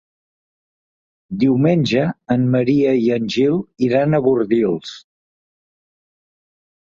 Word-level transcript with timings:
Diumenge 1.41 2.05
en 2.35 2.47
Maria 2.55 2.93
i 3.01 3.05
en 3.17 3.29
Gil 3.35 3.59
iran 3.89 4.15
a 4.15 4.23
Bordils. 4.29 4.95